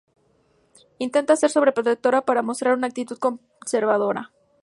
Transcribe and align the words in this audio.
Intenta 1.05 1.35
ser 1.41 1.49
sobreprotectora 1.51 2.23
para 2.25 2.41
mostrar 2.49 2.73
una 2.73 2.87
actitud 2.87 3.19
conservadora. 3.19 4.31